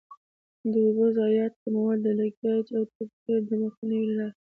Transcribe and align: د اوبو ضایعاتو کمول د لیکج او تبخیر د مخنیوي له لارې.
د 0.71 0.73
اوبو 0.85 1.05
ضایعاتو 1.17 1.57
کمول 1.63 1.97
د 2.03 2.07
لیکج 2.19 2.65
او 2.77 2.83
تبخیر 2.95 3.39
د 3.49 3.51
مخنیوي 3.63 4.07
له 4.07 4.15
لارې. 4.27 4.35